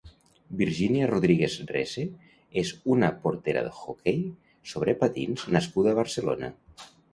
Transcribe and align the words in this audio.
Virginia 0.61 1.09
Rodríguez 1.11 1.57
Rece 1.71 2.05
és 2.63 2.71
una 2.95 3.11
portera 3.27 3.63
d'hoquei 3.69 4.19
sobre 4.75 4.99
patins 5.05 5.47
nascuda 5.59 5.95
a 5.97 6.01
Barcelona. 6.03 6.53